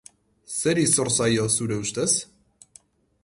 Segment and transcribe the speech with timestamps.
[0.59, 2.09] Zeri zor zaio, zure ustez?